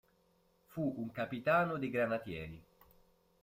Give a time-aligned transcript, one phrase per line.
[0.65, 2.63] Fu un capitano dei granatieri.